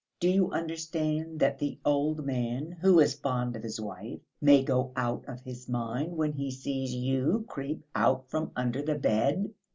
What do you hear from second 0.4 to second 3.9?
understand that the old man, who is fond of his